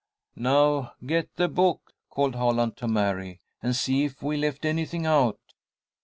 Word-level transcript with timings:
"Now, 0.35 0.93
get 1.05 1.29
the 1.35 1.47
book," 1.47 1.91
called 2.09 2.33
Holland 2.33 2.75
to 2.77 2.87
Mary, 2.87 3.39
"and 3.61 3.75
see 3.75 4.03
if 4.05 4.23
we've 4.23 4.39
left 4.39 4.65
anything 4.65 5.05
out." 5.05 5.39